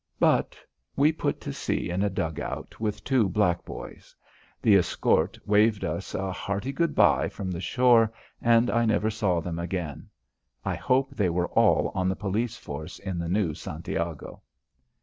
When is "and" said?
8.41-8.71